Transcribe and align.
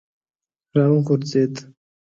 را 0.75 0.85
وغورځېد. 0.93 1.53